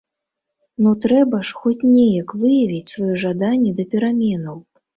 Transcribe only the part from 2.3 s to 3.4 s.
выявіць сваё